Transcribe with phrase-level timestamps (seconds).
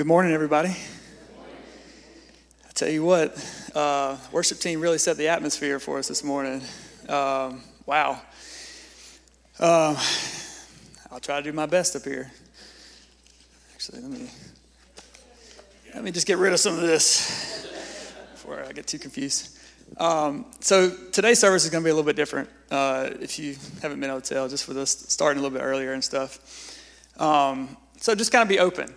[0.00, 0.70] good morning, everybody.
[0.70, 3.36] I tell you what,
[3.74, 6.62] uh, worship team really set the atmosphere for us this morning.
[7.06, 8.12] Um, wow.
[9.58, 9.98] Um,
[11.12, 12.32] I'll try to do my best up here.
[13.74, 14.30] Actually, let me
[15.94, 17.68] let me just get rid of some of this
[18.32, 19.58] before I get too confused.
[19.98, 22.48] Um, so today's service is going to be a little bit different.
[22.70, 25.62] Uh, if you haven't been able to tell, just for this starting a little bit
[25.62, 26.80] earlier and stuff.
[27.20, 28.92] Um, so just kind of be open.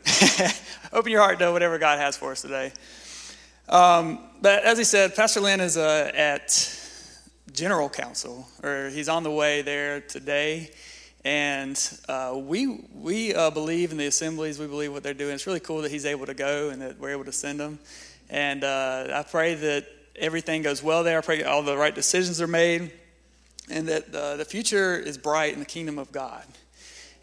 [0.94, 2.72] open your heart to whatever God has for us today.
[3.68, 6.80] Um, but as he said, Pastor Lynn is uh, at
[7.52, 10.72] General Council, or he's on the way there today.
[11.26, 15.36] And uh, we, we uh, believe in the assemblies, we believe what they're doing.
[15.36, 17.80] It's really cool that he's able to go and that we're able to send him.
[18.30, 21.18] And uh, I pray that everything goes well there.
[21.18, 22.92] I pray all the right decisions are made
[23.70, 26.44] and that uh, the future is bright in the kingdom of God.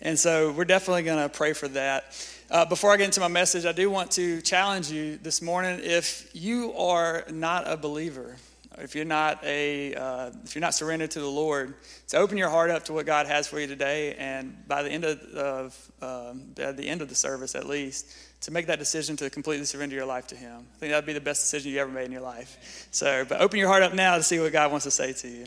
[0.02, 2.04] And so we're definitely going to pray for that.
[2.50, 5.80] Uh, before I get into my message, I do want to challenge you this morning.
[5.82, 8.36] If you are not a believer,
[8.78, 11.74] if you're not a, uh, if you're not surrendered to the Lord,
[12.08, 14.90] to open your heart up to what God has for you today, and by the
[14.90, 18.78] end of, of uh, by the end of the service, at least, to make that
[18.78, 20.66] decision to completely surrender your life to Him.
[20.76, 22.88] I think that'd be the best decision you ever made in your life.
[22.90, 25.28] So, but open your heart up now to see what God wants to say to
[25.28, 25.44] you.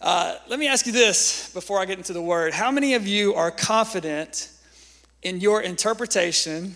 [0.00, 2.52] Uh, let me ask you this before I get into the word.
[2.52, 4.50] How many of you are confident
[5.22, 6.74] in your interpretation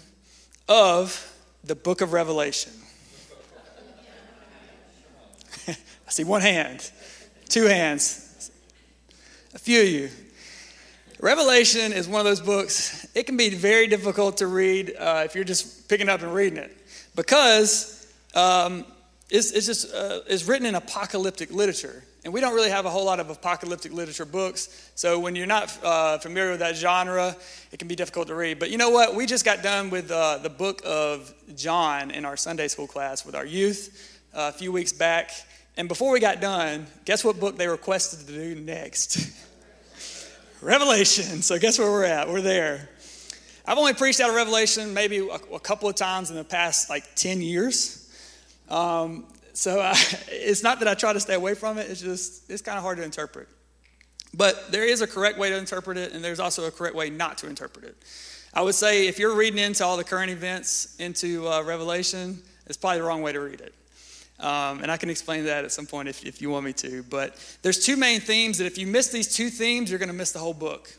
[0.69, 1.31] of
[1.63, 2.73] the book of Revelation?
[5.69, 5.77] I
[6.09, 6.91] see one hand,
[7.51, 8.51] two hands,
[9.55, 10.09] a few of you.
[11.21, 15.35] Revelation is one of those books, it can be very difficult to read uh, if
[15.35, 16.75] you're just picking up and reading it
[17.15, 18.87] because um,
[19.31, 22.03] it's, it's, just uh, it's written in apocalyptic literature.
[22.25, 24.91] And we don't really have a whole lot of apocalyptic literature books.
[24.95, 27.36] So when you're not uh, familiar with that genre,
[27.73, 28.58] it can be difficult to read.
[28.58, 29.14] But you know what?
[29.14, 33.25] We just got done with uh, the book of John in our Sunday school class
[33.25, 35.30] with our youth uh, a few weeks back.
[35.77, 39.30] And before we got done, guess what book they requested to do next?
[40.61, 41.41] Revelation.
[41.41, 42.29] So guess where we're at?
[42.29, 42.91] We're there.
[43.64, 46.91] I've only preached out of Revelation maybe a, a couple of times in the past
[46.91, 48.10] like 10 years.
[48.70, 49.91] Um, so I,
[50.29, 52.85] it's not that I try to stay away from it, it's just, it's kind of
[52.85, 53.48] hard to interpret.
[54.33, 57.11] But there is a correct way to interpret it, and there's also a correct way
[57.11, 57.97] not to interpret it.
[58.55, 62.77] I would say if you're reading into all the current events into uh, Revelation, it's
[62.77, 63.75] probably the wrong way to read it.
[64.41, 67.03] Um, and I can explain that at some point if, if you want me to.
[67.03, 70.14] But there's two main themes that if you miss these two themes, you're going to
[70.14, 70.91] miss the whole book.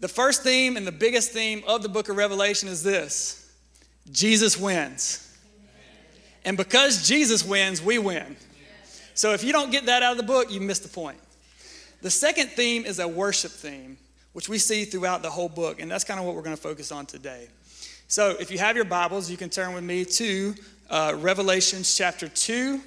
[0.00, 3.54] The first theme and the biggest theme of the book of Revelation is this
[4.10, 5.25] Jesus wins.
[6.46, 8.36] And because Jesus wins, we win.
[9.14, 11.18] So if you don't get that out of the book, you miss the point.
[12.02, 13.98] The second theme is a worship theme,
[14.32, 16.62] which we see throughout the whole book, and that's kind of what we're going to
[16.62, 17.48] focus on today.
[18.06, 20.54] So if you have your Bibles, you can turn with me to
[20.88, 22.80] uh, Revelation chapter 2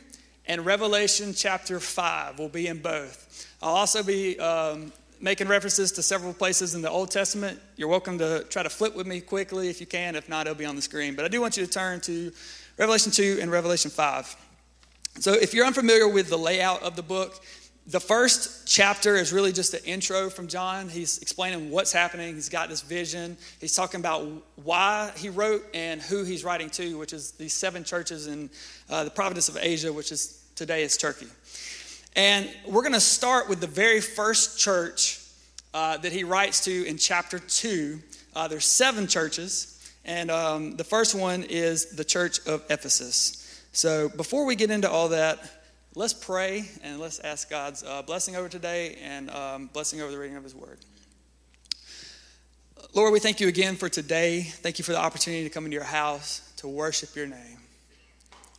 [0.46, 2.40] and Revelation chapter 5.
[2.40, 3.46] We'll be in both.
[3.62, 7.60] I'll also be um, making references to several places in the Old Testament.
[7.76, 10.16] You're welcome to try to flip with me quickly if you can.
[10.16, 11.16] If not, it'll be on the screen.
[11.16, 12.32] But I do want you to turn to
[12.80, 14.38] Revelation 2 and Revelation 5.
[15.20, 17.44] So, if you're unfamiliar with the layout of the book,
[17.86, 20.88] the first chapter is really just an intro from John.
[20.88, 22.36] He's explaining what's happening.
[22.36, 23.36] He's got this vision.
[23.60, 24.26] He's talking about
[24.64, 28.50] why he wrote and who he's writing to, which is these seven churches in
[28.90, 31.28] uh, the province of Asia, which is today is Turkey.
[32.16, 35.20] And we're going to start with the very first church
[35.74, 38.00] uh, that he writes to in chapter two.
[38.34, 39.79] Uh, there's seven churches.
[40.06, 43.64] And um, the first one is the church of Ephesus.
[43.72, 45.40] So before we get into all that,
[45.96, 50.18] let's pray and let's ask God's uh, blessing over today and um, blessing over the
[50.18, 50.80] reading of His Word.
[52.94, 54.42] Lord, we thank you again for today.
[54.42, 57.58] Thank you for the opportunity to come into your house to worship your name.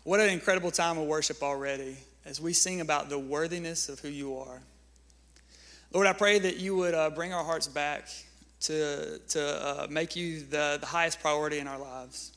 [0.04, 4.08] What an incredible time of worship already as we sing about the worthiness of who
[4.08, 4.62] you are.
[5.92, 8.08] Lord, I pray that you would uh, bring our hearts back
[8.60, 12.32] to, to uh, make you the, the highest priority in our lives.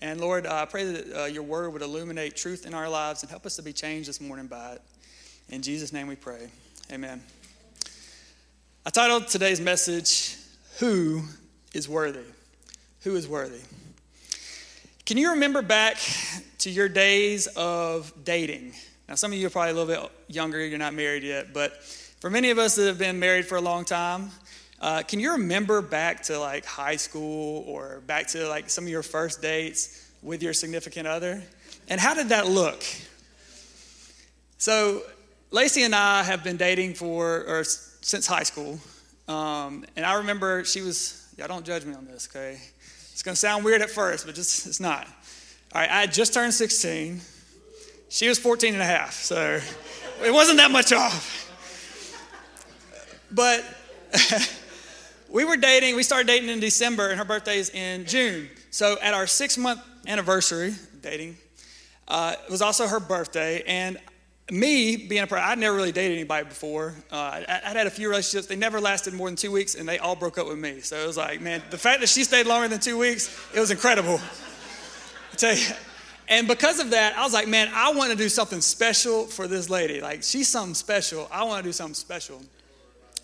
[0.00, 3.30] And Lord, I pray that uh, your word would illuminate truth in our lives and
[3.30, 4.82] help us to be changed this morning by it.
[5.48, 6.48] In Jesus' name we pray.
[6.90, 7.22] Amen.
[8.84, 10.36] I titled today's message,
[10.80, 11.22] Who
[11.72, 12.24] is Worthy?
[13.02, 13.60] Who is Worthy?
[15.06, 15.98] Can you remember back
[16.58, 18.72] to your days of dating?
[19.08, 21.82] Now, some of you are probably a little bit younger, you're not married yet, but
[21.82, 24.30] for many of us that have been married for a long time,
[24.82, 28.90] uh, can you remember back to like high school or back to like some of
[28.90, 31.40] your first dates with your significant other?
[31.88, 32.82] And how did that look?
[34.58, 35.02] So,
[35.52, 38.80] Lacey and I have been dating for or since high school,
[39.28, 41.20] um, and I remember she was.
[41.38, 42.60] Y'all don't judge me on this, okay?
[43.12, 45.06] It's to sound weird at first, but just it's not.
[45.74, 47.20] All right, I had just turned 16.
[48.10, 49.60] She was 14 and a half, so
[50.22, 51.48] it wasn't that much off.
[53.30, 53.64] But
[55.32, 58.48] we were dating, we started dating in December, and her birthday is in June.
[58.70, 61.38] So at our six month anniversary, dating,
[62.06, 63.98] uh, it was also her birthday, and
[64.50, 66.94] me being a person, I'd never really dated anybody before.
[67.10, 68.46] Uh, I, would had a few relationships.
[68.46, 70.80] They never lasted more than two weeks, and they all broke up with me.
[70.80, 73.60] So it was like, man, the fact that she stayed longer than two weeks, it
[73.60, 74.20] was incredible.
[75.32, 75.66] I tell you.
[76.28, 79.48] And because of that, I was like, man, I want to do something special for
[79.48, 80.00] this lady.
[80.00, 81.28] Like, she's something special.
[81.32, 82.42] I want to do something special.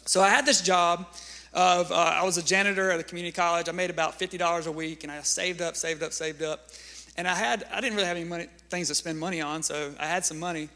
[0.07, 1.07] So I had this job
[1.53, 3.69] of, uh, I was a janitor at a community college.
[3.69, 6.69] I made about $50 a week, and I saved up, saved up, saved up.
[7.17, 9.93] And I had, I didn't really have any money, things to spend money on, so
[9.99, 10.69] I had some money.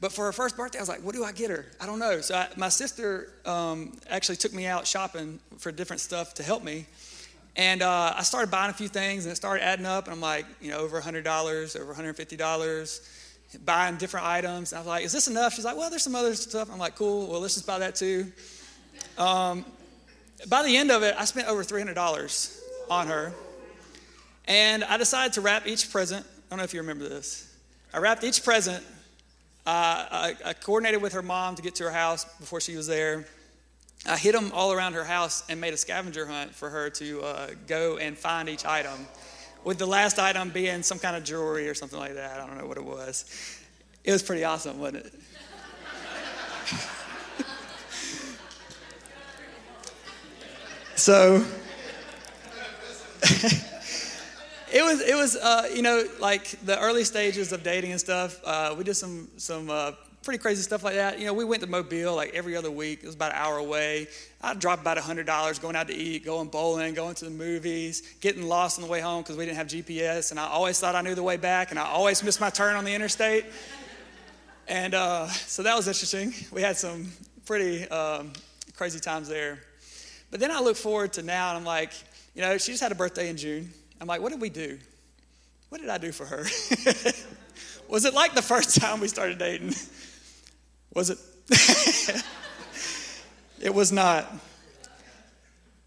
[0.00, 1.66] But for her first birthday, I was like, what do I get her?
[1.80, 2.20] I don't know.
[2.20, 6.62] So I, my sister um, actually took me out shopping for different stuff to help
[6.62, 6.86] me.
[7.56, 10.04] And uh, I started buying a few things and it started adding up.
[10.04, 13.08] And I'm like, you know, over $100, over $150,
[13.64, 14.72] buying different items.
[14.72, 15.54] I was like, is this enough?
[15.54, 16.70] She's like, well, there's some other stuff.
[16.72, 17.26] I'm like, cool.
[17.26, 18.30] Well, let's just buy that too.
[19.16, 19.64] Um,
[20.46, 23.32] by the end of it, I spent over $300 on her.
[24.46, 26.24] And I decided to wrap each present.
[26.24, 27.54] I don't know if you remember this.
[27.92, 28.84] I wrapped each present
[29.68, 32.86] uh, I, I, coordinated with her mom to get to her house before she was
[32.86, 33.26] there.
[34.06, 37.20] I hid them all around her house and made a scavenger hunt for her to
[37.20, 39.06] uh, go and find each item,
[39.64, 42.40] with the last item being some kind of jewelry or something like that.
[42.40, 43.60] I don't know what it was.
[44.04, 45.12] It was pretty awesome, wasn't it?
[50.98, 51.44] So.
[54.72, 58.40] it was it was uh, you know like the early stages of dating and stuff.
[58.44, 59.92] Uh, we did some some uh,
[60.22, 61.18] pretty crazy stuff like that.
[61.18, 63.00] You know, we went to Mobile like every other week.
[63.02, 64.08] It was about an hour away.
[64.42, 68.16] I'd drop about hundred dollars going out to eat, going bowling, going to the movies,
[68.20, 70.94] getting lost on the way home because we didn't have GPS, and I always thought
[70.94, 73.46] I knew the way back, and I always missed my turn on the interstate.
[74.66, 76.34] And uh, so that was interesting.
[76.52, 77.10] We had some
[77.46, 78.32] pretty um,
[78.76, 79.60] crazy times there.
[80.30, 81.92] But then I look forward to now, and I'm like,
[82.34, 83.72] you know, she just had a birthday in June.
[84.00, 84.78] I'm like, what did we do?
[85.70, 86.44] What did I do for her?
[87.88, 89.74] was it like the first time we started dating?
[90.94, 91.18] Was it?
[93.60, 94.32] it was not.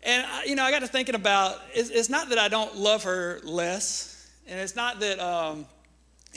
[0.03, 3.03] And, you know, I got to thinking about it's, it's, not that I don't love
[3.03, 5.65] her less, and it's not that um,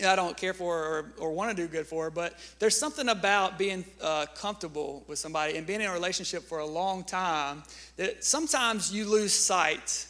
[0.05, 3.59] I don't care for or, or want to do good for but there's something about
[3.59, 7.63] being uh, comfortable with somebody and being in a relationship for a long time
[7.97, 10.07] that sometimes you lose sight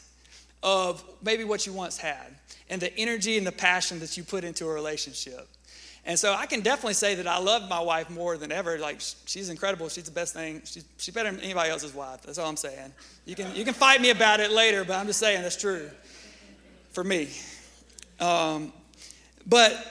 [0.62, 2.34] of maybe what you once had
[2.70, 5.48] and the energy and the passion that you put into a relationship.
[6.06, 8.78] And so I can definitely say that I love my wife more than ever.
[8.78, 9.88] Like she's incredible.
[9.88, 10.60] She's the best thing.
[10.64, 12.22] She's, she's better than anybody else's wife.
[12.22, 12.92] That's all I'm saying.
[13.24, 15.90] You can you can fight me about it later, but I'm just saying that's true
[16.92, 17.30] for me.
[18.20, 18.72] Um,
[19.46, 19.86] but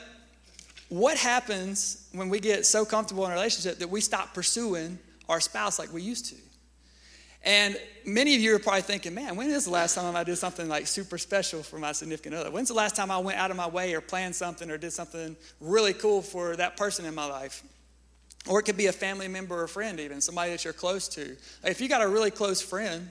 [0.89, 5.39] what happens when we get so comfortable in a relationship that we stop pursuing our
[5.39, 6.35] spouse like we used to?
[7.45, 10.37] And many of you are probably thinking, man, when is the last time I did
[10.37, 12.49] something like super special for my significant other?
[12.49, 14.93] When's the last time I went out of my way or planned something or did
[14.93, 17.63] something really cool for that person in my life?
[18.47, 21.35] Or it could be a family member or friend, even somebody that you're close to.
[21.63, 23.09] If you got a really close friend,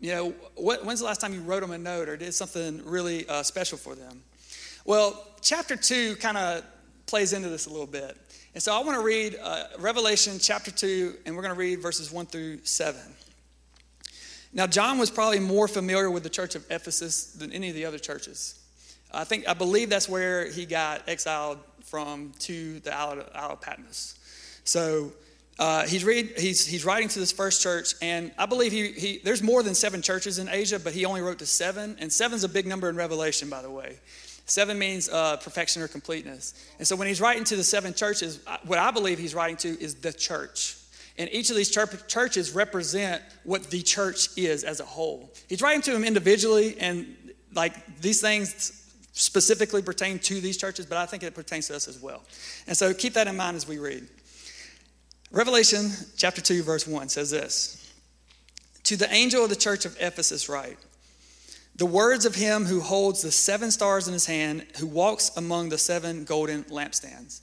[0.00, 3.28] you know, when's the last time you wrote them a note or did something really
[3.28, 4.22] uh, special for them?
[4.84, 6.64] Well, chapter two kind of
[7.06, 8.16] plays into this a little bit.
[8.54, 11.80] And so I want to read uh, Revelation chapter 2, and we're going to read
[11.80, 13.00] verses 1 through 7.
[14.52, 17.84] Now, John was probably more familiar with the church of Ephesus than any of the
[17.84, 18.60] other churches.
[19.12, 24.14] I think, I believe that's where he got exiled from to the Isle of Patmos.
[24.64, 25.12] So
[25.58, 29.20] uh, he's, read, he's, he's writing to this first church, and I believe he, he,
[29.24, 32.44] there's more than seven churches in Asia, but he only wrote to seven, and seven's
[32.44, 33.98] a big number in Revelation, by the way.
[34.46, 36.54] Seven means uh, perfection or completeness.
[36.78, 39.80] And so when he's writing to the seven churches, what I believe he's writing to
[39.80, 40.76] is the church.
[41.16, 45.32] And each of these churches represent what the church is as a whole.
[45.48, 47.16] He's writing to them individually, and
[47.54, 48.80] like these things
[49.12, 52.24] specifically pertain to these churches, but I think it pertains to us as well.
[52.66, 54.08] And so keep that in mind as we read.
[55.30, 57.92] Revelation chapter 2, verse 1 says this
[58.84, 60.78] To the angel of the church of Ephesus, write,
[61.76, 65.70] the words of him who holds the seven stars in his hand, who walks among
[65.70, 67.40] the seven golden lampstands.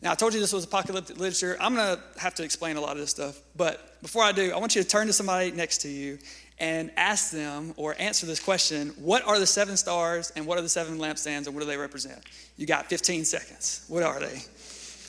[0.00, 1.56] Now, I told you this was apocalyptic literature.
[1.60, 3.40] I'm going to have to explain a lot of this stuff.
[3.56, 6.18] But before I do, I want you to turn to somebody next to you
[6.58, 10.62] and ask them or answer this question What are the seven stars and what are
[10.62, 12.22] the seven lampstands and what do they represent?
[12.56, 13.84] You got 15 seconds.
[13.88, 14.42] What are they?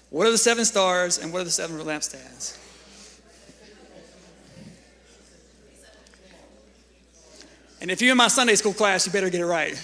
[0.09, 2.57] What are the seven stars and what are the seven lampstands?
[7.81, 9.77] And if you're in my Sunday school class, you better get it right.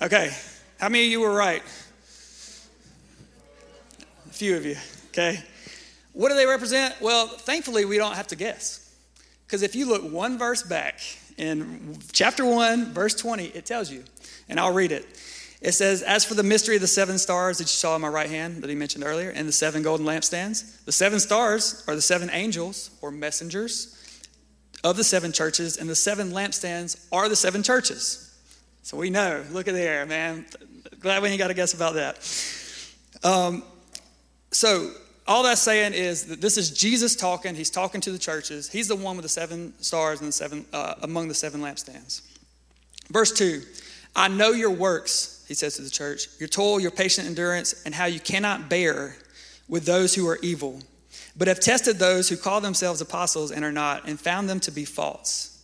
[0.00, 0.32] Okay,
[0.78, 1.62] how many of you were right?
[4.26, 4.76] A few of you,
[5.08, 5.42] okay?
[6.12, 6.94] What do they represent?
[7.00, 8.94] Well, thankfully, we don't have to guess.
[9.44, 11.00] Because if you look one verse back
[11.36, 14.04] in chapter 1, verse 20, it tells you,
[14.48, 15.04] and I'll read it.
[15.60, 18.08] It says, As for the mystery of the seven stars that you saw in my
[18.08, 21.96] right hand that he mentioned earlier, and the seven golden lampstands, the seven stars are
[21.96, 23.94] the seven angels or messengers
[24.84, 28.24] of the seven churches, and the seven lampstands are the seven churches.
[28.82, 29.44] So we know.
[29.50, 30.46] Look at there, man.
[31.00, 32.16] Glad we ain't got to guess about that.
[33.24, 33.64] Um,
[34.52, 34.92] so
[35.26, 37.54] all that's saying is that this is Jesus talking.
[37.54, 38.70] He's talking to the churches.
[38.70, 42.22] He's the one with the seven stars and the seven uh, among the seven lampstands.
[43.10, 43.62] Verse two,
[44.16, 45.34] I know your works.
[45.48, 49.16] He says to the church, your toil, your patient endurance, and how you cannot bear
[49.66, 50.80] with those who are evil,
[51.36, 54.70] but have tested those who call themselves apostles and are not, and found them to
[54.70, 55.58] be false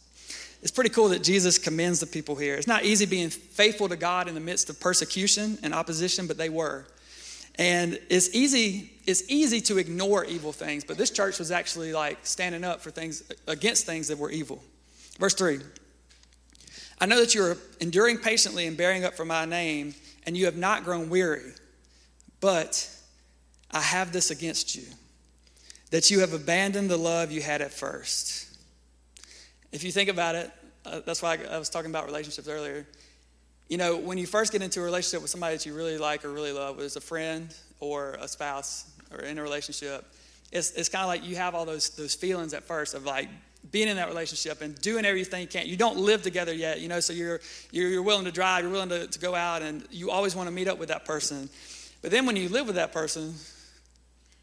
[0.64, 2.54] it's pretty cool that Jesus commends the people here.
[2.54, 6.38] It's not easy being faithful to God in the midst of persecution and opposition, but
[6.38, 6.86] they were.
[7.56, 12.18] And it's easy, it's easy to ignore evil things, but this church was actually like
[12.22, 14.64] standing up for things against things that were evil.
[15.18, 15.60] Verse 3.
[17.00, 19.94] I know that you are enduring patiently and bearing up for my name,
[20.26, 21.52] and you have not grown weary.
[22.40, 22.88] But
[23.70, 24.84] I have this against you,
[25.90, 28.56] that you have abandoned the love you had at first.
[29.72, 30.50] If you think about it,
[30.86, 32.86] uh, that's why I, I was talking about relationships earlier.
[33.68, 36.24] You know, when you first get into a relationship with somebody that you really like
[36.24, 40.04] or really love, whether it's a friend or a spouse or in a relationship,
[40.52, 43.28] it's, it's kind of like you have all those, those feelings at first of like
[43.74, 45.66] being in that relationship and doing everything you can.
[45.66, 47.40] You don't live together yet, you know, so you're,
[47.72, 50.48] you're, you're willing to drive, you're willing to, to go out, and you always want
[50.48, 51.50] to meet up with that person.
[52.00, 53.34] But then when you live with that person,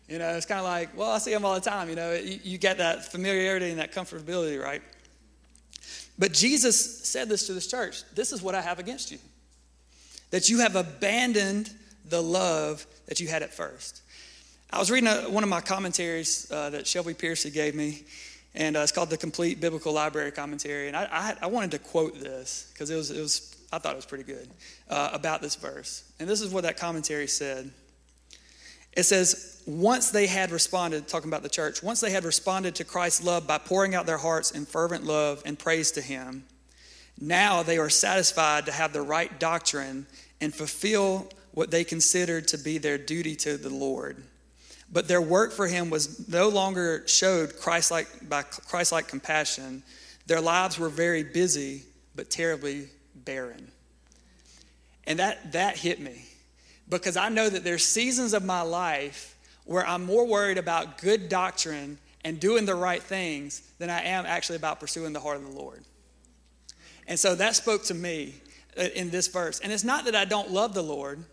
[0.10, 2.12] you know, it's kind of like, well, I see them all the time, you know,
[2.12, 4.82] you, you get that familiarity and that comfortability, right?
[6.20, 9.18] But Jesus said this to this church This is what I have against you
[10.32, 11.74] that you have abandoned
[12.10, 14.02] the love that you had at first.
[14.74, 18.04] I was reading a, one of my commentaries uh, that Shelby Piercy gave me,
[18.54, 20.88] and uh, it's called the Complete Biblical Library Commentary.
[20.88, 23.94] And I, I, I wanted to quote this because it was, it was, I thought
[23.94, 24.50] it was pretty good
[24.90, 26.04] uh, about this verse.
[26.20, 27.72] And this is what that commentary said.
[28.94, 32.84] It says, once they had responded, talking about the church, once they had responded to
[32.84, 36.44] Christ's love by pouring out their hearts in fervent love and praise to Him,
[37.20, 40.08] now they are satisfied to have the right doctrine
[40.42, 44.24] and fulfill what they considered to be their duty to the Lord.
[44.92, 49.84] But their work for Him was no longer showed Christ-like by Christ-like compassion.
[50.28, 51.84] Their lives were very busy,
[52.16, 53.72] but terribly barren.
[55.08, 56.26] And that that hit me
[56.90, 61.30] because I know that there's seasons of my life where I'm more worried about good
[61.30, 65.44] doctrine and doing the right things than I am actually about pursuing the heart of
[65.44, 65.84] the Lord.
[67.08, 68.36] And so that spoke to me
[68.78, 69.60] uh, in this verse.
[69.60, 71.24] And it's not that I don't love the Lord,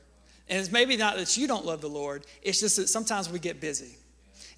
[0.48, 3.38] and it's maybe not that you don't love the Lord, it's just that sometimes we
[3.38, 3.96] get busy.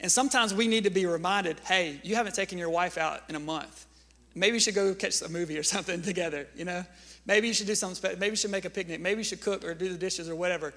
[0.01, 3.37] And sometimes we need to be reminded hey, you haven't taken your wife out in
[3.37, 3.87] a month.
[4.35, 6.85] Maybe you should go catch a movie or something together, you know?
[7.27, 8.19] Maybe you should do something special.
[8.19, 9.01] Maybe you should make a picnic.
[9.01, 10.73] Maybe you should cook or do the dishes or whatever.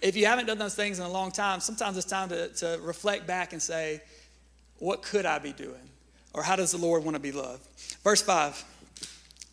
[0.00, 2.78] If you haven't done those things in a long time, sometimes it's time to, to
[2.82, 4.00] reflect back and say,
[4.78, 5.90] what could I be doing?
[6.34, 7.66] Or how does the Lord want to be loved?
[8.02, 8.64] Verse 5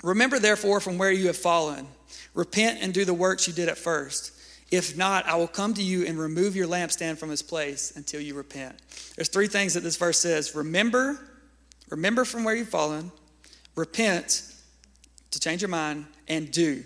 [0.01, 1.87] Remember, therefore, from where you have fallen,
[2.33, 4.31] repent and do the works you did at first.
[4.71, 8.21] If not, I will come to you and remove your lampstand from its place until
[8.21, 8.75] you repent.
[9.15, 11.19] There's three things that this verse says remember,
[11.89, 13.11] remember from where you've fallen,
[13.75, 14.43] repent,
[15.31, 16.83] to change your mind, and do.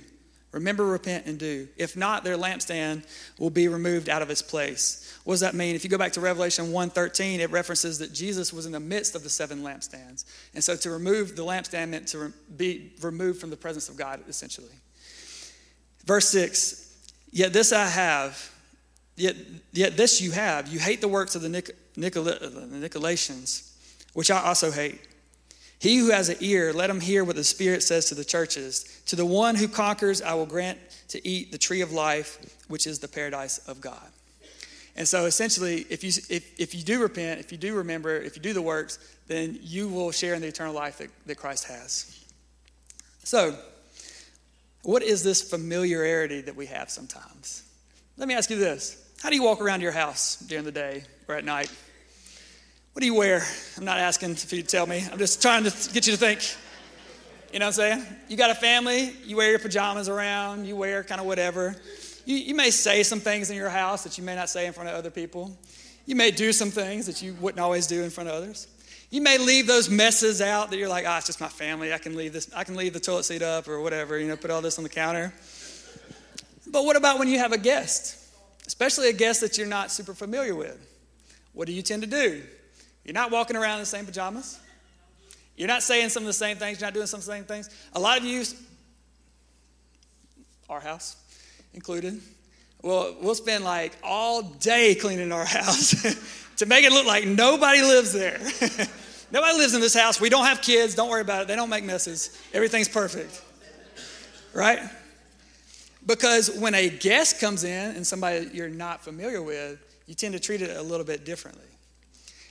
[0.54, 1.68] Remember, repent, and do.
[1.78, 3.08] If not, their lampstand
[3.40, 5.20] will be removed out of its place.
[5.24, 5.76] What does that mean?
[5.76, 9.16] If you go back to Revelation 1.13, it references that Jesus was in the midst
[9.16, 10.26] of the seven lampstands.
[10.54, 14.22] And so to remove the lampstand meant to be removed from the presence of God,
[14.28, 14.68] essentially.
[16.06, 16.93] Verse 6,
[17.34, 18.52] Yet this I have,
[19.16, 19.36] yet,
[19.72, 20.68] yet this you have.
[20.68, 23.72] You hate the works of the Nic- uh, Nicolaitans,
[24.14, 25.02] which I also hate.
[25.80, 29.02] He who has an ear, let him hear what the Spirit says to the churches.
[29.08, 30.78] To the one who conquers, I will grant
[31.10, 32.38] to eat the tree of life,
[32.68, 34.08] which is the paradise of God.
[34.96, 38.36] And so essentially, if you, if, if you do repent, if you do remember, if
[38.36, 41.66] you do the works, then you will share in the eternal life that, that Christ
[41.66, 42.24] has.
[43.24, 43.58] So,
[44.84, 47.64] what is this familiarity that we have sometimes?
[48.18, 51.06] Let me ask you this How do you walk around your house during the day
[51.28, 51.72] or at night?
[52.94, 53.44] What do you wear?
[53.76, 55.04] I'm not asking for you tell me.
[55.12, 56.42] I'm just trying to get you to think.
[57.52, 58.06] You know what I'm saying?
[58.30, 61.76] You got a family, you wear your pajamas around, you wear kind of whatever.
[62.26, 64.74] You, you may say some things in your house that you may not say in
[64.74, 65.56] front of other people.
[66.06, 68.68] You may do some things that you wouldn't always do in front of others.
[69.14, 71.94] You may leave those messes out that you're like, ah, oh, it's just my family.
[71.94, 74.36] I can leave this, I can leave the toilet seat up or whatever, you know,
[74.36, 75.32] put all this on the counter.
[76.66, 78.18] But what about when you have a guest?
[78.66, 80.84] Especially a guest that you're not super familiar with.
[81.54, 82.42] What do you tend to do?
[83.06, 84.60] You're not walking around in the same pajamas.
[85.58, 86.82] You're not saying some of the same things.
[86.82, 87.70] You're not doing some of the same things.
[87.94, 88.44] A lot of you,
[90.70, 91.18] our house
[91.76, 92.20] included,
[92.84, 95.92] well, we'll spend like all day cleaning our house
[96.58, 98.38] to make it look like nobody lives there.
[99.32, 100.20] nobody lives in this house.
[100.20, 100.94] We don't have kids.
[100.94, 101.48] Don't worry about it.
[101.48, 102.38] They don't make messes.
[102.54, 103.42] Everything's perfect.
[104.54, 104.80] Right?
[106.06, 110.40] Because when a guest comes in and somebody you're not familiar with, you tend to
[110.40, 111.64] treat it a little bit differently.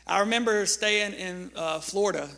[0.07, 2.29] I remember staying in uh, Florida.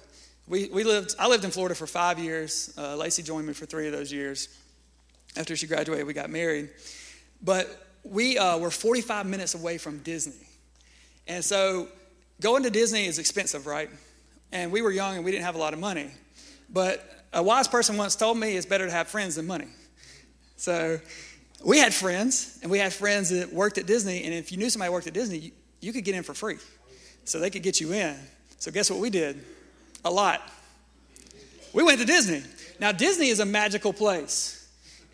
[0.49, 2.75] We, we lived, I lived in Florida for five years.
[2.77, 4.49] Uh, Lacey joined me for three of those years.
[5.37, 6.71] After she graduated, we got married.
[7.43, 10.47] But we uh, were 45 minutes away from Disney.
[11.27, 11.89] And so
[12.41, 13.91] going to Disney is expensive, right?
[14.53, 16.11] And we were young and we didn't have a lot of money.
[16.71, 19.69] But a wise person once told me it's better to have friends than money.
[20.57, 21.01] So
[21.65, 24.25] we had friends, and we had friends that worked at Disney.
[24.25, 26.59] And if you knew somebody worked at Disney, you, you could get in for free.
[27.25, 28.17] So they could get you in.
[28.59, 29.45] So guess what we did?
[30.05, 30.43] A lot.
[31.73, 32.43] We went to Disney.
[32.79, 34.64] Now, Disney is a magical place.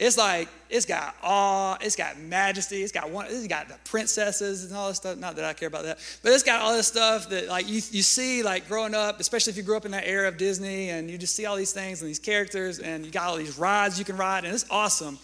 [0.01, 4.65] It's like it's got awe, it's got majesty, it's got one, it's got the princesses
[4.65, 5.19] and all this stuff.
[5.19, 7.83] Not that I care about that, but it's got all this stuff that like you
[7.91, 10.89] you see like growing up, especially if you grew up in that era of Disney,
[10.89, 13.59] and you just see all these things and these characters, and you got all these
[13.59, 15.19] rides you can ride, and it's awesome.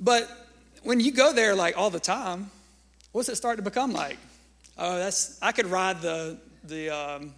[0.00, 0.30] But
[0.82, 2.50] when you go there like all the time,
[3.12, 4.16] what's it start to become like?
[4.78, 7.34] Oh, that's I could ride the the um,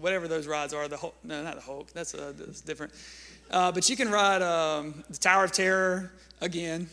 [0.00, 0.88] whatever those rides are.
[0.88, 1.92] The Hulk, no, not the Hulk.
[1.92, 2.32] That's, uh,
[2.64, 2.94] different.
[3.50, 6.88] Uh, but you can ride um, the Tower of Terror again,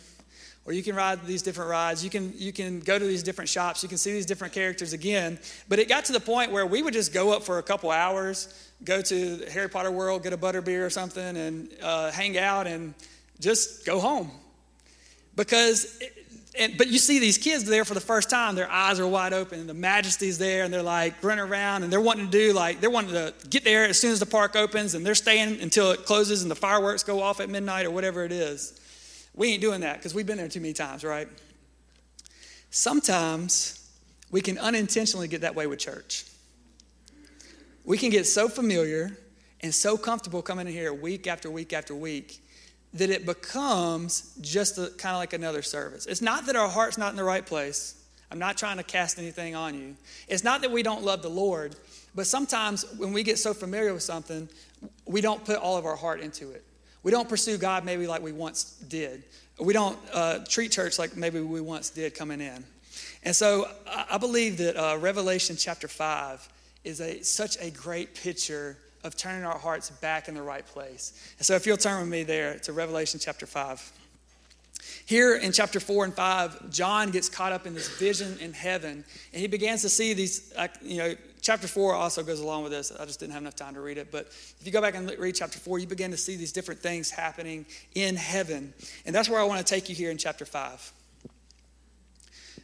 [0.66, 2.04] or you can ride these different rides.
[2.04, 3.84] You can, you can go to these different shops.
[3.84, 5.40] You can see these different characters again.
[5.68, 7.92] But it got to the point where we would just go up for a couple
[7.92, 12.68] hours, go to Harry Potter World, get a butterbeer or something, and uh, hang out
[12.68, 12.94] and
[13.40, 14.32] just go home.
[15.36, 16.00] Because
[16.60, 19.34] and, but you see these kids there for the first time, their eyes are wide
[19.34, 22.54] open and the majesty's there and they're like running around and they're wanting to do
[22.54, 25.60] like, they're wanting to get there as soon as the park opens and they're staying
[25.62, 28.80] until it closes and the fireworks go off at midnight or whatever it is.
[29.34, 31.28] We ain't doing that because we've been there too many times, right?
[32.70, 33.90] Sometimes
[34.30, 36.26] we can unintentionally get that way with church.
[37.84, 39.18] We can get so familiar
[39.62, 42.43] and so comfortable coming in here week after week after week
[42.94, 46.06] that it becomes just kind of like another service.
[46.06, 48.00] It's not that our heart's not in the right place.
[48.30, 49.96] I'm not trying to cast anything on you.
[50.28, 51.76] It's not that we don't love the Lord,
[52.16, 54.48] but sometimes when we get so familiar with something,
[55.06, 56.64] we don't put all of our heart into it.
[57.04, 59.24] We don't pursue God maybe like we once did.
[59.60, 62.64] We don't uh, treat church like maybe we once did coming in.
[63.24, 66.48] And so I believe that uh, Revelation chapter 5
[66.84, 71.34] is a, such a great picture of turning our hearts back in the right place.
[71.38, 73.92] And so if you'll turn with me there to Revelation chapter 5.
[75.06, 79.04] Here in chapter 4 and 5, John gets caught up in this vision in heaven,
[79.32, 82.92] and he begins to see these, you know, chapter 4 also goes along with this.
[82.92, 84.12] I just didn't have enough time to read it.
[84.12, 86.82] But if you go back and read chapter 4, you begin to see these different
[86.82, 88.74] things happening in heaven.
[89.06, 90.92] And that's where I want to take you here in chapter 5.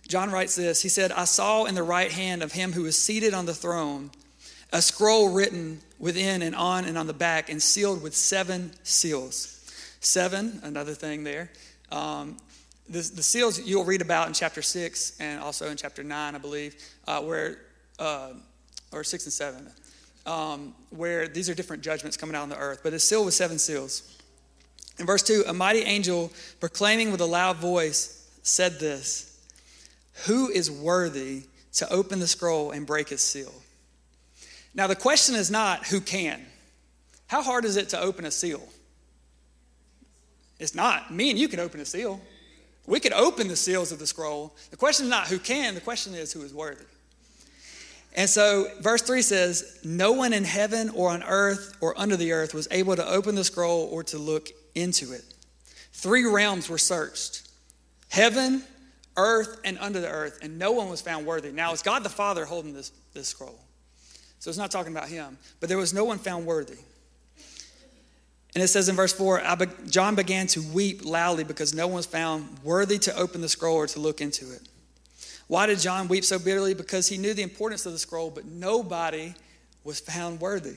[0.08, 2.98] John writes this He said, I saw in the right hand of him who is
[2.98, 4.12] seated on the throne
[4.72, 9.56] a scroll written within and on and on the back and sealed with seven seals.
[10.00, 11.52] Seven, another thing there.
[11.92, 12.38] Um,
[12.88, 16.38] the, the, seals you'll read about in chapter 6 and also in chapter 9, I
[16.38, 16.76] believe,
[17.08, 17.58] uh, where,
[18.00, 18.34] uh,
[18.92, 19.68] or 6 and 7,
[20.26, 22.82] um, where these are different judgments coming out on the earth.
[22.84, 24.18] But it's sealed with seven seals.
[25.00, 29.40] In verse 2, a mighty angel proclaiming with a loud voice said this
[30.26, 33.54] Who is worthy to open the scroll and break its seal?
[34.80, 36.42] Now, the question is not who can.
[37.28, 38.66] How hard is it to open a seal?
[40.58, 41.14] It's not.
[41.14, 42.22] Me and you can open a seal.
[42.88, 44.56] We could open the seals of the scroll.
[44.72, 46.86] The question is not who can, the question is who is worthy.
[48.16, 52.32] And so, verse 3 says, No one in heaven or on earth or under the
[52.32, 55.26] earth was able to open the scroll or to look into it.
[55.92, 57.50] Three realms were searched
[58.08, 58.64] heaven,
[59.18, 61.52] earth, and under the earth, and no one was found worthy.
[61.52, 63.60] Now, it's God the Father holding this, this scroll.
[64.40, 65.38] So it's not talking about him.
[65.60, 66.78] But there was no one found worthy.
[68.56, 69.42] And it says in verse 4
[69.90, 73.76] John began to weep loudly because no one was found worthy to open the scroll
[73.76, 74.68] or to look into it.
[75.48, 76.74] Why did John weep so bitterly?
[76.74, 79.34] Because he knew the importance of the scroll, but nobody
[79.84, 80.76] was found worthy.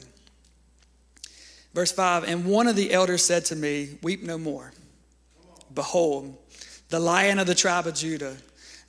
[1.74, 4.72] Verse 5 And one of the elders said to me, Weep no more.
[5.74, 6.36] Behold,
[6.88, 8.36] the lion of the tribe of Judah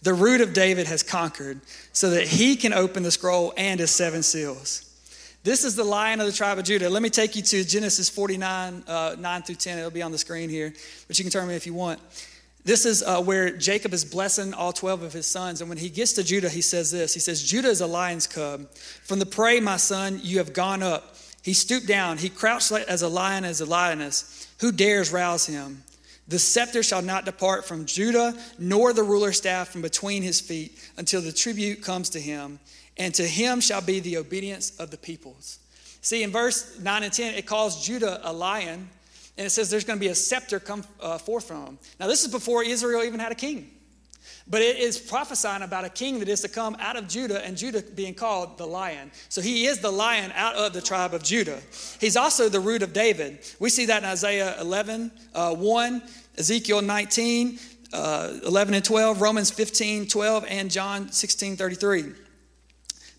[0.03, 1.61] The root of David has conquered
[1.93, 4.89] so that he can open the scroll and his seven seals.
[5.43, 6.89] This is the lion of the tribe of Judah.
[6.89, 9.77] Let me take you to Genesis 49, uh, 9 through 10.
[9.77, 10.73] It'll be on the screen here,
[11.07, 11.99] but you can turn me if you want.
[12.65, 15.59] This is uh, where Jacob is blessing all 12 of his sons.
[15.59, 18.27] And when he gets to Judah, he says this He says, Judah is a lion's
[18.27, 18.69] cub.
[19.03, 21.15] From the prey, my son, you have gone up.
[21.41, 22.17] He stooped down.
[22.17, 24.47] He crouched as a lion, as a lioness.
[24.61, 25.83] Who dares rouse him?
[26.27, 30.79] The scepter shall not depart from Judah, nor the ruler's staff from between his feet,
[30.97, 32.59] until the tribute comes to him
[32.97, 35.59] and to him shall be the obedience of the peoples.
[36.01, 38.89] See, in verse 9 and 10, it calls Judah a lion,
[39.37, 41.79] and it says there's going to be a scepter come uh, forth from him.
[41.99, 43.71] Now, this is before Israel even had a king.
[44.47, 47.57] But it is prophesying about a king that is to come out of Judah, and
[47.57, 49.11] Judah being called the lion.
[49.29, 51.59] So he is the lion out of the tribe of Judah.
[51.99, 53.39] He's also the root of David.
[53.59, 56.03] We see that in Isaiah 11, uh, 1,
[56.37, 57.59] Ezekiel 19,
[57.93, 62.13] uh, 11 and 12, Romans 15, 12, and John 16, 33.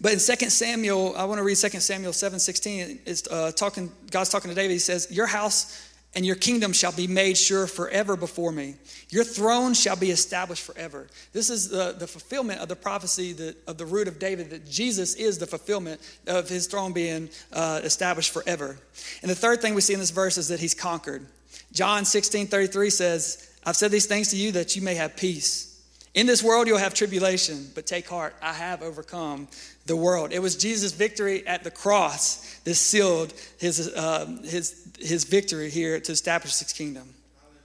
[0.00, 3.00] But in 2 Samuel, I want to read 2 Samuel 7 16.
[3.06, 4.72] It's uh, talking, God's talking to David.
[4.72, 8.74] He says, Your house and your kingdom shall be made sure forever before me.
[9.10, 11.08] Your throne shall be established forever.
[11.32, 14.68] This is the, the fulfillment of the prophecy that, of the root of David, that
[14.68, 18.76] Jesus is the fulfillment of his throne being uh, established forever.
[19.22, 21.26] And the third thing we see in this verse is that he's conquered.
[21.72, 25.70] John 16 33 says, I've said these things to you that you may have peace.
[26.14, 29.48] In this world, you'll have tribulation, but take heart, I have overcome
[29.86, 30.32] the world.
[30.32, 36.00] It was Jesus' victory at the cross that sealed his, uh, his, his victory here
[36.00, 37.14] to establish his kingdom.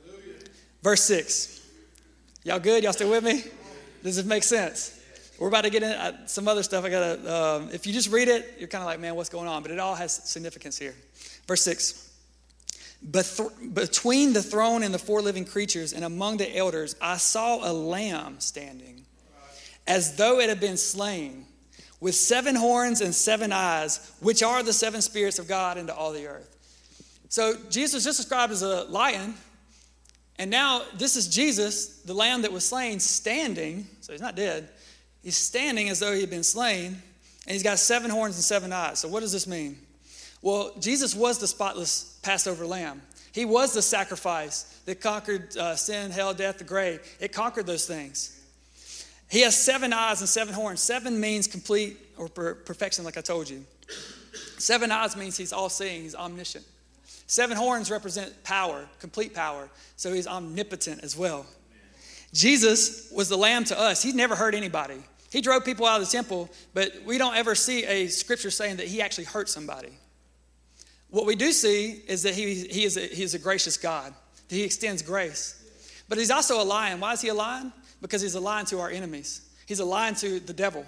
[0.05, 0.35] Hallelujah.
[0.83, 1.67] Verse 6.
[2.43, 2.83] Y'all good?
[2.83, 3.43] Y'all still with me?
[4.03, 4.95] Does it make sense?
[5.39, 6.83] We're about to get in uh, some other stuff.
[6.83, 9.47] I gotta, um, if you just read it, you're kind of like, man, what's going
[9.47, 9.61] on?
[9.61, 10.95] But it all has significance here.
[11.47, 12.07] Verse 6.
[13.73, 17.71] Between the throne and the four living creatures and among the elders, I saw a
[17.71, 19.05] lamb standing,
[19.87, 21.45] as though it had been slain,
[21.99, 26.11] with seven horns and seven eyes, which are the seven spirits of God into all
[26.11, 26.55] the earth.
[27.29, 29.35] So Jesus just described as a lion,
[30.37, 33.85] and now this is Jesus, the lamb that was slain, standing.
[34.01, 34.69] So he's not dead.
[35.21, 38.71] He's standing as though he had been slain, and he's got seven horns and seven
[38.71, 38.99] eyes.
[38.99, 39.77] So what does this mean?
[40.41, 43.01] Well, Jesus was the spotless Passover lamb.
[43.33, 47.01] He was the sacrifice that conquered uh, sin, hell, death, the grave.
[47.19, 48.38] It conquered those things.
[49.29, 50.81] He has seven eyes and seven horns.
[50.81, 53.63] Seven means complete or per- perfection, like I told you.
[54.57, 56.65] Seven eyes means he's all seeing, he's omniscient.
[57.27, 59.69] Seven horns represent power, complete power.
[59.95, 61.45] So he's omnipotent as well.
[62.33, 64.01] Jesus was the lamb to us.
[64.01, 65.01] He never hurt anybody.
[65.31, 68.77] He drove people out of the temple, but we don't ever see a scripture saying
[68.77, 69.89] that he actually hurt somebody.
[71.11, 74.13] What we do see is that he, he, is a, he is a gracious God,
[74.47, 75.55] that he extends grace.
[76.07, 76.99] But he's also a lion.
[76.99, 77.71] Why is he a lion?
[78.01, 79.41] Because he's a lion to our enemies.
[79.67, 80.85] He's a lion to the devil.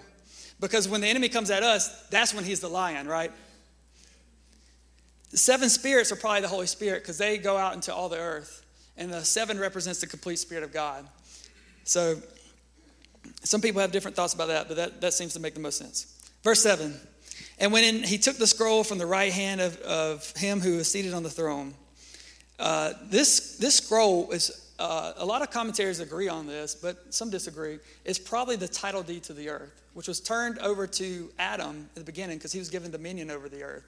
[0.60, 3.32] Because when the enemy comes at us, that's when he's the lion, right?
[5.32, 8.20] The seven spirits are probably the Holy Spirit because they go out into all the
[8.20, 8.66] earth.
[8.98, 11.06] And the seven represents the complete Spirit of God.
[11.84, 12.18] So
[13.44, 15.78] some people have different thoughts about that, but that, that seems to make the most
[15.78, 16.32] sense.
[16.44, 17.00] Verse 7
[17.62, 20.78] and when in, he took the scroll from the right hand of, of him who
[20.78, 21.76] was seated on the throne,
[22.60, 27.30] uh, this, this scroll is, uh, a lot of commentators agree on this, but some
[27.30, 27.78] disagree.
[28.04, 32.00] It's probably the title deed to the earth, which was turned over to Adam at
[32.00, 33.84] the beginning because he was given dominion over the earth.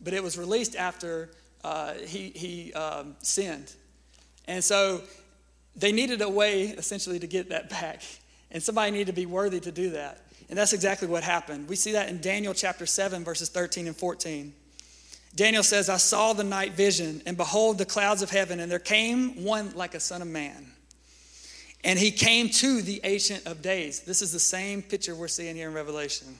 [0.00, 1.30] But it was released after
[1.64, 3.72] uh, he, he um, sinned.
[4.46, 5.02] And so
[5.74, 8.02] they needed a way, essentially, to get that back.
[8.52, 10.22] And somebody needed to be worthy to do that.
[10.48, 11.68] And that's exactly what happened.
[11.68, 14.54] We see that in Daniel chapter 7, verses 13 and 14.
[15.36, 18.78] Daniel says, I saw the night vision, and behold, the clouds of heaven, and there
[18.78, 20.72] came one like a son of man.
[21.84, 24.00] And he came to the Ancient of Days.
[24.00, 26.38] This is the same picture we're seeing here in Revelation.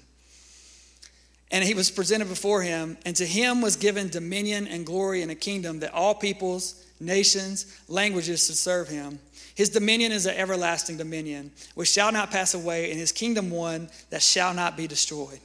[1.50, 5.30] And he was presented before him, and to him was given dominion and glory and
[5.30, 9.18] a kingdom that all peoples, nations, languages should serve him.
[9.54, 13.90] His dominion is an everlasting dominion, which shall not pass away, and his kingdom one
[14.09, 15.40] that shall not be destroyed.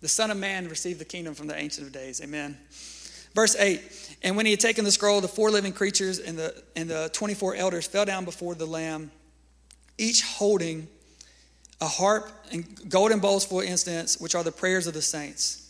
[0.00, 2.20] The Son of Man received the kingdom from the Ancient of Days.
[2.20, 2.56] Amen.
[3.34, 6.62] Verse 8 And when he had taken the scroll, the four living creatures and the,
[6.76, 9.10] and the 24 elders fell down before the Lamb,
[9.96, 10.88] each holding
[11.80, 15.64] a harp and golden bowls full of incense, which are the prayers of the saints.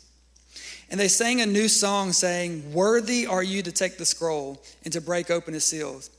[0.90, 4.92] And they sang a new song, saying, Worthy are you to take the scroll and
[4.94, 6.10] to break open its seals.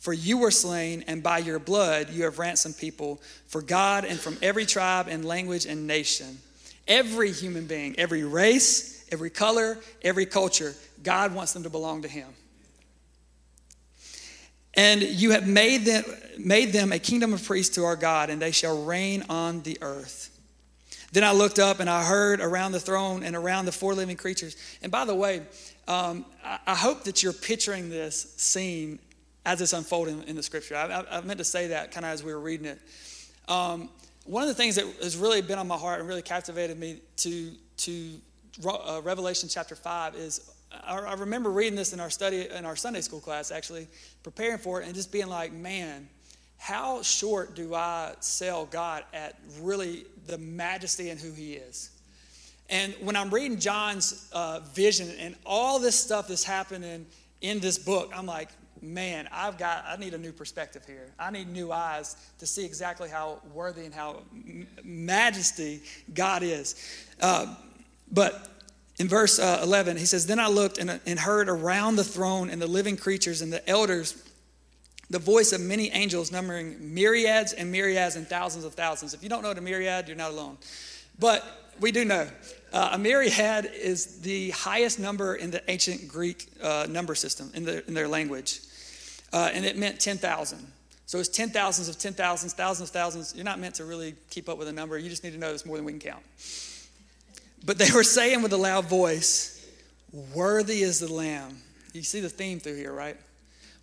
[0.00, 4.18] For you were slain, and by your blood you have ransomed people for God and
[4.18, 6.38] from every tribe and language and nation.
[6.88, 12.08] Every human being, every race, every color, every culture, God wants them to belong to
[12.08, 12.28] Him.
[14.74, 16.04] And you have made them,
[16.38, 19.78] made them a kingdom of priests to our God, and they shall reign on the
[19.80, 20.36] earth.
[21.12, 24.16] Then I looked up and I heard around the throne and around the four living
[24.16, 24.56] creatures.
[24.82, 25.42] And by the way,
[25.88, 28.98] um, I, hope that you're picturing this scene
[29.46, 30.76] as it's unfolding in the scripture.
[30.76, 32.80] I, I, I meant to say that kind of as we were reading it.
[33.48, 33.88] Um,
[34.26, 37.00] one of the things that has really been on my heart and really captivated me
[37.18, 38.20] to, to
[38.66, 40.50] uh, Revelation chapter 5 is
[40.84, 43.86] I, I remember reading this in our study, in our Sunday school class actually,
[44.22, 46.08] preparing for it and just being like, man,
[46.58, 51.90] how short do I sell God at really the majesty and who He is?
[52.68, 57.06] And when I'm reading John's uh, vision and all this stuff that's happening
[57.40, 58.48] in this book, I'm like,
[58.82, 61.12] man, I've got, I need a new perspective here.
[61.18, 64.22] I need new eyes to see exactly how worthy and how
[64.82, 65.82] majesty
[66.14, 66.74] God is.
[67.20, 67.54] Uh,
[68.10, 68.48] but
[68.98, 72.50] in verse uh, 11, he says, Then I looked and, and heard around the throne
[72.50, 74.22] and the living creatures and the elders
[75.08, 79.14] the voice of many angels numbering myriads and myriads and thousands of thousands.
[79.14, 80.58] If you don't know what a myriad, you're not alone.
[81.18, 81.44] But
[81.80, 82.26] we do know.
[82.72, 87.64] Uh, a myriad is the highest number in the ancient Greek uh, number system, in,
[87.64, 88.60] the, in their language.
[89.36, 90.66] Uh, and it meant 10,000.
[91.04, 93.34] So it's 10 thousands of 10 thousands, thousands of thousands.
[93.34, 94.96] You're not meant to really keep up with a number.
[94.96, 96.22] You just need to know it's more than we can count.
[97.62, 99.62] But they were saying with a loud voice,
[100.34, 101.58] Worthy is the Lamb.
[101.92, 103.18] You see the theme through here, right?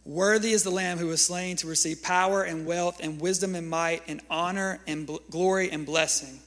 [0.06, 3.70] Worthy is the Lamb who was slain to receive power and wealth and wisdom and
[3.70, 6.40] might and honor and bl- glory and blessing.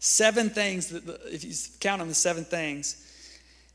[0.00, 3.06] Seven things, that, if you count them, the seven things.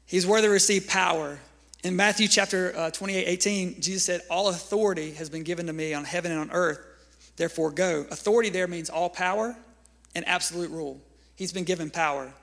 [0.06, 1.40] He's worthy to receive power.
[1.86, 5.94] In Matthew chapter uh, 28, 18, Jesus said, All authority has been given to me
[5.94, 6.80] on heaven and on earth.
[7.38, 8.08] Therefore, go.
[8.10, 9.56] Authority there means all power
[10.16, 11.00] and absolute rule.
[11.36, 12.34] He's been given power.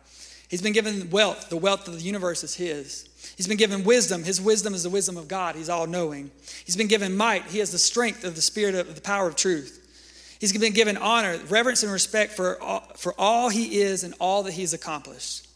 [0.49, 1.49] He's been given wealth.
[1.49, 3.09] The wealth of the universe is his.
[3.37, 4.23] He's been given wisdom.
[4.23, 5.57] His wisdom is the wisdom of God.
[5.57, 6.31] He's all knowing.
[6.65, 7.43] He's been given might.
[7.47, 10.37] He has the strength of the spirit of the power of truth.
[10.39, 14.45] He's been given honor, reverence, and respect for all, for all he is and all
[14.45, 15.49] that he's accomplished.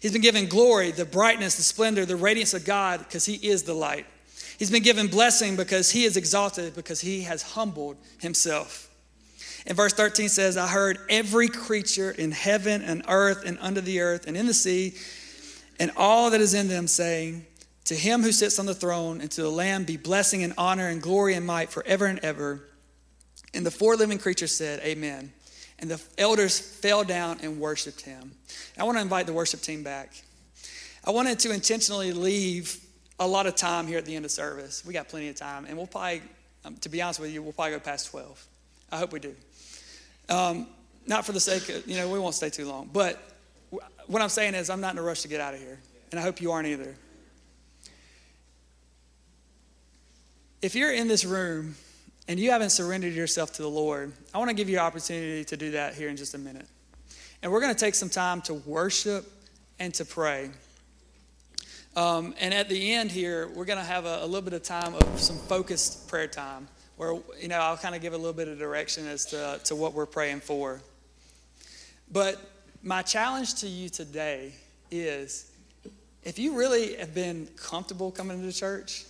[0.00, 3.62] He's been given glory, the brightness, the splendor, the radiance of God because he is
[3.62, 4.06] the light.
[4.58, 8.90] He's been given blessing because he is exalted, because he has humbled himself.
[9.66, 14.00] And verse 13 says, I heard every creature in heaven and earth and under the
[14.00, 14.94] earth and in the sea
[15.78, 17.44] and all that is in them saying,
[17.86, 20.88] To him who sits on the throne and to the Lamb be blessing and honor
[20.88, 22.62] and glory and might forever and ever.
[23.52, 25.32] And the four living creatures said, Amen.
[25.78, 28.32] And the elders fell down and worshiped him.
[28.78, 30.10] I want to invite the worship team back.
[31.04, 32.80] I wanted to intentionally leave
[33.20, 34.84] a lot of time here at the end of service.
[34.84, 36.22] We got plenty of time, and we'll probably,
[36.64, 38.46] um, to be honest with you, we'll probably go past 12.
[38.90, 39.34] I hope we do.
[40.28, 40.66] Um,
[41.06, 42.90] not for the sake of, you know, we won't stay too long.
[42.92, 43.22] But
[44.06, 45.78] what I'm saying is, I'm not in a rush to get out of here.
[46.10, 46.94] And I hope you aren't either.
[50.62, 51.76] If you're in this room
[52.28, 55.44] and you haven't surrendered yourself to the Lord, I want to give you an opportunity
[55.44, 56.66] to do that here in just a minute.
[57.42, 59.30] And we're going to take some time to worship
[59.78, 60.50] and to pray.
[61.94, 64.62] Um, and at the end here, we're going to have a, a little bit of
[64.62, 68.32] time of some focused prayer time where, you know, I'll kind of give a little
[68.32, 70.80] bit of direction as to, to what we're praying for.
[72.10, 72.40] But
[72.82, 74.52] my challenge to you today
[74.90, 75.50] is
[76.22, 79.04] if you really have been comfortable coming to church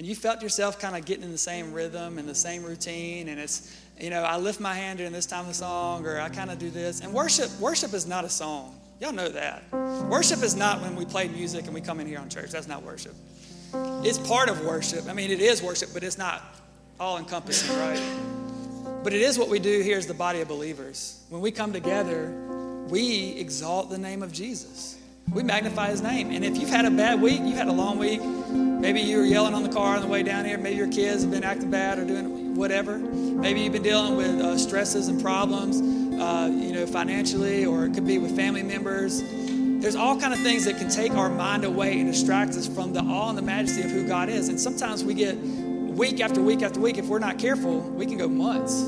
[0.00, 3.28] and you felt yourself kind of getting in the same rhythm and the same routine,
[3.28, 6.18] and it's, you know, I lift my hand during this time of the song, or
[6.18, 7.02] I kind of do this.
[7.02, 8.80] And worship, worship is not a song.
[8.98, 9.62] Y'all know that.
[10.08, 12.50] Worship is not when we play music and we come in here on church.
[12.50, 13.12] That's not worship.
[14.02, 15.06] It's part of worship.
[15.06, 16.40] I mean, it is worship, but it's not
[16.98, 19.04] all encompassing, right?
[19.04, 21.22] But it is what we do here as the body of believers.
[21.28, 22.30] When we come together,
[22.88, 24.96] we exalt the name of Jesus.
[25.32, 26.32] We magnify his name.
[26.32, 29.24] And if you've had a bad week, you've had a long week, maybe you were
[29.24, 31.70] yelling on the car on the way down here, maybe your kids have been acting
[31.70, 32.98] bad or doing whatever.
[32.98, 35.80] Maybe you've been dealing with uh, stresses and problems,
[36.20, 39.22] uh, you know, financially, or it could be with family members.
[39.80, 42.92] There's all kind of things that can take our mind away and distract us from
[42.92, 44.48] the awe and the majesty of who God is.
[44.48, 48.18] And sometimes we get week after week after week, if we're not careful, we can
[48.18, 48.82] go months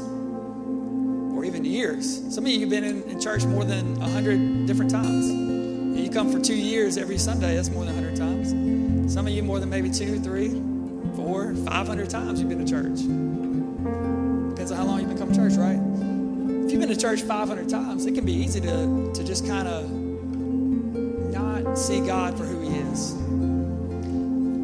[1.37, 2.35] or even years.
[2.35, 5.52] Some of you have been in, in church more than 100 different times.
[5.93, 9.13] You come for two years every Sunday, that's more than 100 times.
[9.13, 10.49] Some of you more than maybe two, three,
[11.15, 13.01] four, 500 times you've been to church.
[14.51, 15.79] Depends on how long you've been coming to church, right?
[16.65, 19.69] If you've been to church 500 times, it can be easy to, to just kind
[19.69, 19.91] of
[21.31, 23.13] not see God for who He is.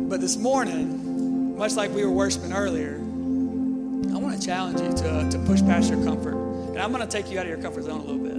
[0.08, 5.28] But this morning, much like we were worshiping earlier, I want to challenge you to,
[5.30, 6.34] to push past your comfort.
[6.34, 8.37] And I'm going to take you out of your comfort zone a little bit.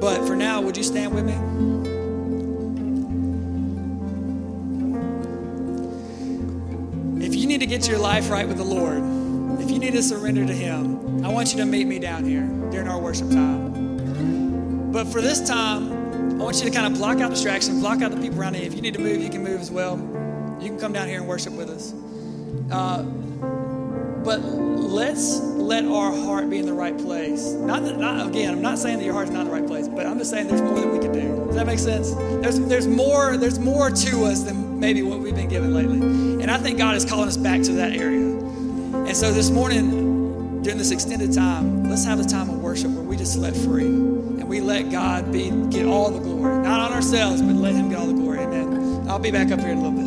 [0.00, 1.34] But for now, would you stand with me?
[7.24, 9.02] If you need to get your life right with the Lord,
[9.60, 12.46] if you need to surrender to Him, I want you to meet me down here
[12.70, 14.92] during our worship time.
[14.92, 15.92] But for this time,
[16.40, 18.62] I want you to kind of block out distractions, block out the people around you.
[18.62, 19.96] If you need to move, you can move as well.
[20.60, 21.92] You can come down here and worship with us.
[22.70, 23.02] Uh,
[24.22, 27.52] but let's let our heart be in the right place.
[27.52, 29.86] Not, that, not again, I'm not saying that your heart's not in the right place,
[29.86, 31.44] but I'm just saying there's more that we can do.
[31.44, 32.12] Does that make sense?
[32.14, 36.00] There's there's more there's more to us than maybe what we've been given lately.
[36.42, 38.18] And I think God is calling us back to that area.
[38.18, 43.04] And so this morning, during this extended time, let's have a time of worship where
[43.04, 46.92] we just let free and we let God be get all the glory, not on
[46.94, 48.38] ourselves, but let Him get all the glory.
[48.38, 49.06] Amen.
[49.06, 49.97] I'll be back up here in a little bit.